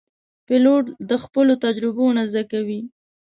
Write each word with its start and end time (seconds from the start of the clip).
پیلوټ 0.47 0.85
د 1.09 1.11
خپلو 1.23 1.53
تجربو 1.65 2.05
نه 2.17 2.23
زده 2.31 2.43
کوي. 2.51 2.81